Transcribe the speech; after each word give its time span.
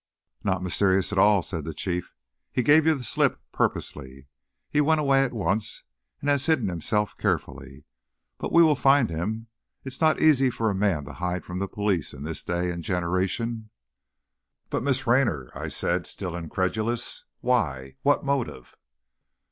"Not 0.43 0.63
mysterious 0.63 1.11
at 1.13 1.19
all," 1.19 1.43
said 1.43 1.63
the 1.63 1.75
Chief. 1.75 2.15
"He 2.51 2.63
gave 2.63 2.87
you 2.87 2.95
the 2.95 3.03
slip 3.03 3.39
purposely. 3.51 4.25
He 4.67 4.81
went 4.81 4.99
away 4.99 5.23
at 5.23 5.31
once, 5.31 5.83
and 6.19 6.27
has 6.27 6.47
hidden 6.47 6.69
himself 6.69 7.15
carefully. 7.19 7.85
But 8.39 8.51
we 8.51 8.63
will 8.63 8.73
find 8.75 9.11
him. 9.11 9.45
It's 9.83 10.01
not 10.01 10.19
easy 10.19 10.49
for 10.49 10.71
a 10.71 10.73
man 10.73 11.05
to 11.05 11.13
hide 11.13 11.45
from 11.45 11.59
the 11.59 11.67
police 11.67 12.15
in 12.15 12.23
this 12.23 12.43
day 12.43 12.71
and 12.71 12.83
generation!" 12.83 13.69
"But, 14.71 14.81
Miss 14.81 15.05
Raynor!" 15.05 15.51
I 15.53 15.67
said, 15.67 16.07
still 16.07 16.35
incredulous. 16.35 17.25
"Why? 17.41 17.93
What 18.01 18.25
motive?" 18.25 18.75